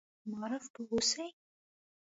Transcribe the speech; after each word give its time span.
معارف 0.29 0.65
پوه 0.73 0.89
اوسي. 0.93 1.25